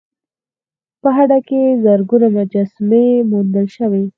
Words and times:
په 1.01 1.09
هډه 1.17 1.39
کې 1.47 1.61
زرګونه 1.83 2.27
مجسمې 2.37 3.05
موندل 3.31 3.67
شوي 3.77 4.03